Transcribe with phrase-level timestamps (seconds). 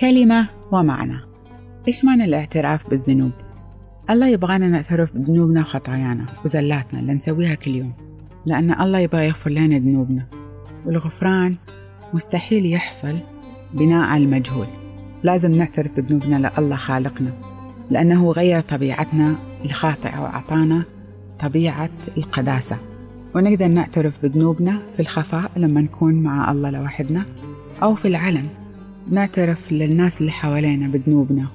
[0.00, 1.20] كلمة ومعنى.
[1.88, 3.32] إيش معنى الاعتراف بالذنوب؟
[4.10, 7.92] الله يبغانا نعترف بذنوبنا وخطايانا وزلاتنا اللي نسويها كل يوم
[8.46, 10.26] لأن الله يبغى يغفر لنا ذنوبنا.
[10.86, 11.56] والغفران
[12.14, 13.18] مستحيل يحصل
[13.74, 14.66] بناء على المجهول.
[15.22, 17.32] لازم نعترف بذنوبنا لله خالقنا
[17.90, 20.84] لأنه غير طبيعتنا الخاطئة وأعطانا
[21.38, 22.78] طبيعة القداسة.
[23.34, 27.26] ونقدر نعترف بذنوبنا في الخفاء لما نكون مع الله لوحدنا
[27.82, 28.48] أو في العلن.
[29.10, 31.48] نعترف للناس اللي حوالينا بذنوبنا.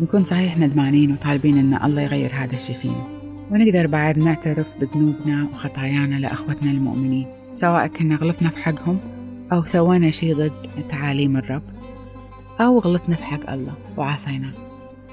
[0.00, 3.14] نكون صحيح ندمانين وطالبين إن الله يغير هذا الشي فينا.
[3.50, 8.98] ونقدر بعد نعترف بذنوبنا وخطايانا لأخوتنا المؤمنين سواء كنا غلطنا في حقهم
[9.52, 10.52] أو سوينا شيء ضد
[10.88, 11.62] تعاليم الرب
[12.60, 14.52] أو غلطنا في حق الله وعصيناه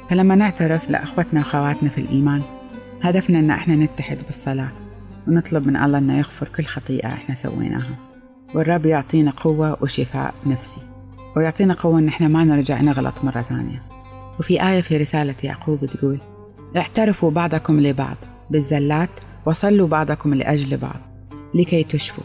[0.09, 2.41] فلما نعترف لأخوتنا وخواتنا في الإيمان
[3.01, 4.71] هدفنا إن إحنا نتحد بالصلاة
[5.27, 7.95] ونطلب من الله إنه يغفر كل خطيئة إحنا سويناها.
[8.55, 10.81] والرب يعطينا قوة وشفاء نفسي.
[11.35, 13.81] ويعطينا قوة إن إحنا ما نرجع نغلط مرة ثانية.
[14.39, 16.19] وفي آية في رسالة يعقوب تقول
[16.77, 18.17] اعترفوا بعضكم لبعض
[18.49, 19.09] بالزلات
[19.45, 20.99] وصلوا بعضكم لأجل بعض
[21.55, 22.23] لكي تشفوا.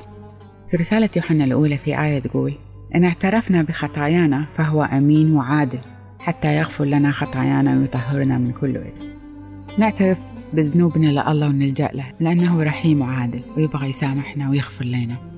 [0.68, 2.54] في رسالة يوحنا الأولى في آية تقول
[2.94, 5.78] إن اعترفنا بخطايانا فهو أمين وعادل
[6.18, 9.06] حتى يغفر لنا خطايانا ويطهرنا من كل إثم.
[9.78, 10.18] نعترف
[10.52, 15.35] بذنوبنا لله ونلجأ له لأنه رحيم وعادل ويبغى يسامحنا ويغفر لنا.